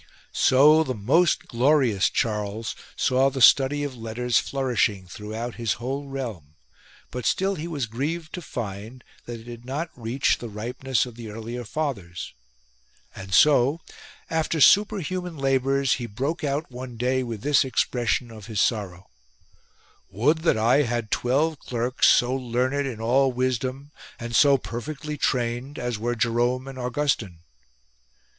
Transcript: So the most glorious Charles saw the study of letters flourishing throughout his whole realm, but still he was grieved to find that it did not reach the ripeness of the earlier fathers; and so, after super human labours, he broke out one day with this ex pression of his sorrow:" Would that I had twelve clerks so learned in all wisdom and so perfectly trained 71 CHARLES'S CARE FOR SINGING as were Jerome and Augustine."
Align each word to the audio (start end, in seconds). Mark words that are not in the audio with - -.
So 0.33 0.83
the 0.83 0.95
most 0.95 1.45
glorious 1.47 2.09
Charles 2.09 2.75
saw 2.95 3.29
the 3.29 3.39
study 3.39 3.83
of 3.83 3.95
letters 3.95 4.39
flourishing 4.39 5.05
throughout 5.05 5.57
his 5.61 5.73
whole 5.73 6.07
realm, 6.07 6.55
but 7.11 7.23
still 7.23 7.53
he 7.53 7.67
was 7.67 7.85
grieved 7.85 8.33
to 8.33 8.41
find 8.41 9.03
that 9.25 9.39
it 9.39 9.43
did 9.43 9.63
not 9.63 9.91
reach 9.95 10.39
the 10.39 10.49
ripeness 10.49 11.05
of 11.05 11.13
the 11.13 11.29
earlier 11.29 11.63
fathers; 11.63 12.33
and 13.15 13.31
so, 13.31 13.79
after 14.27 14.59
super 14.59 14.97
human 15.01 15.37
labours, 15.37 15.93
he 15.93 16.07
broke 16.07 16.43
out 16.43 16.71
one 16.71 16.97
day 16.97 17.21
with 17.21 17.41
this 17.43 17.63
ex 17.63 17.83
pression 17.83 18.31
of 18.31 18.47
his 18.47 18.59
sorrow:" 18.59 19.05
Would 20.09 20.39
that 20.39 20.57
I 20.57 20.81
had 20.81 21.11
twelve 21.11 21.59
clerks 21.59 22.07
so 22.07 22.35
learned 22.35 22.87
in 22.87 22.99
all 22.99 23.31
wisdom 23.31 23.91
and 24.19 24.35
so 24.35 24.57
perfectly 24.57 25.15
trained 25.15 25.75
71 25.75 25.75
CHARLES'S 25.75 25.75
CARE 25.75 25.75
FOR 25.75 25.89
SINGING 25.89 25.93
as 25.93 25.99
were 25.99 26.15
Jerome 26.33 26.67
and 26.67 26.79
Augustine." 26.79 27.39